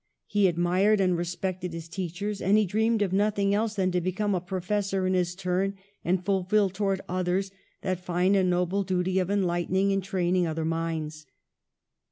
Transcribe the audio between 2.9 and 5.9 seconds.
of nothing else than to become a professor in his turn